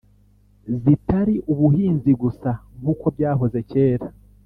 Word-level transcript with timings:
zitari 0.81 1.35
ubuhinzi 1.51 2.11
gusa 2.21 2.51
nk’uko 2.79 3.05
byahoze 3.15 3.59
kera 3.69 4.07